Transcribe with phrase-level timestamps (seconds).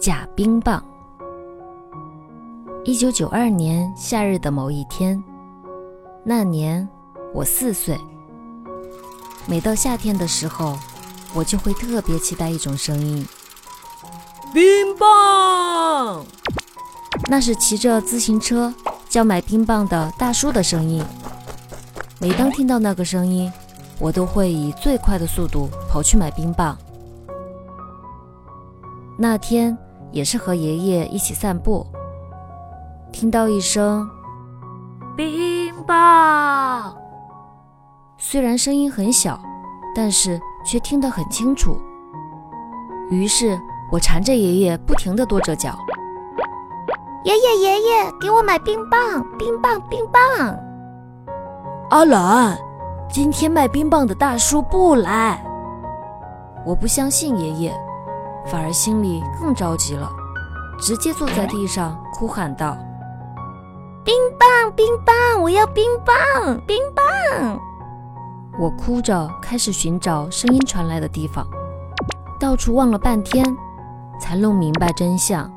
[0.00, 0.82] 假冰棒。
[2.84, 5.22] 一九九二年夏日的某一天，
[6.24, 6.88] 那年
[7.34, 8.00] 我四岁。
[9.46, 10.78] 每到夏天的时候，
[11.34, 13.26] 我就会特别期待一种声音：
[14.54, 14.64] 冰
[14.98, 16.24] 棒。
[17.28, 18.72] 那是骑着自行车
[19.06, 21.04] 叫买冰棒的大叔的声音。
[22.18, 23.52] 每当听到那个声音，
[23.98, 26.76] 我都会以最快的速度跑去买冰棒。
[29.18, 29.76] 那天
[30.12, 31.86] 也是和爷爷一起散步，
[33.12, 34.08] 听到一声
[35.16, 36.96] “冰棒”，
[38.18, 39.40] 虽然声音很小，
[39.94, 41.76] 但是却听得很清楚。
[43.10, 43.58] 于是
[43.90, 45.78] 我缠着爷爷，不停地跺着脚
[47.24, 50.56] ：“爷爷，爷爷，给我买冰棒，冰棒，冰棒！”
[51.90, 52.58] 阿兰，
[53.08, 55.44] 今天卖冰棒的大叔不来。
[56.64, 57.89] 我不相信爷爷。
[58.46, 60.10] 反而心里更着急了，
[60.78, 62.76] 直接坐在地上哭喊道
[64.04, 67.60] ：“冰棒，冰棒，我要冰棒，冰棒！”
[68.58, 71.46] 我哭着开始寻找声音传来的地方，
[72.38, 73.44] 到处望了半天，
[74.20, 75.50] 才弄明白真相。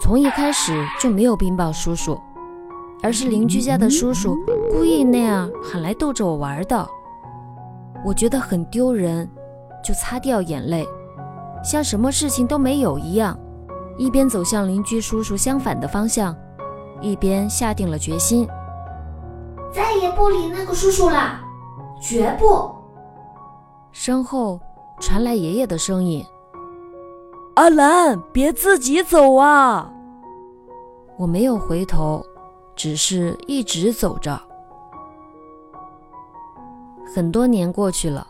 [0.00, 2.20] 从一开始就没有冰棒叔叔，
[3.02, 4.36] 而是邻居家的叔叔
[4.70, 6.86] 故意那样喊来逗着我玩的。
[8.04, 9.30] 我觉得很丢人，
[9.84, 10.84] 就擦掉眼泪。
[11.62, 13.38] 像什么事情都没有一样，
[13.96, 16.36] 一边走向邻居叔叔相反的方向，
[17.00, 18.48] 一边下定了决心，
[19.72, 21.40] 再也不理那个叔叔了，
[22.00, 22.70] 绝不。
[23.92, 24.58] 身后
[24.98, 26.24] 传来爷爷的声音
[27.54, 29.90] ：“阿兰，别自己走啊！”
[31.18, 32.24] 我没有回头，
[32.74, 34.40] 只是一直走着。
[37.14, 38.26] 很多年过去了，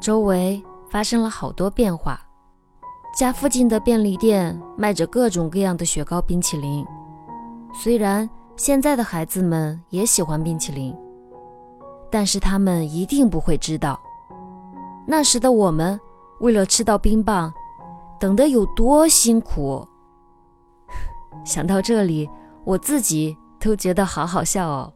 [0.00, 2.18] 周围发生了好多变化。
[3.16, 6.84] 家附近的便利店卖着各种各样的雪糕、冰淇淋。
[7.72, 10.94] 虽然现在的孩子们也喜欢冰淇淋，
[12.10, 13.98] 但是他们一定不会知道，
[15.06, 15.98] 那时的我们
[16.40, 17.50] 为了吃到冰棒，
[18.20, 19.82] 等得有多辛苦。
[21.42, 22.28] 想到这里，
[22.64, 24.92] 我自己都觉得好好笑哦。